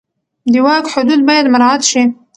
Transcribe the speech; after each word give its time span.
د 0.51 0.53
واک 0.65 0.85
حدود 0.93 1.21
باید 1.27 1.51
مراعت 1.53 1.81
شي. 1.91 2.03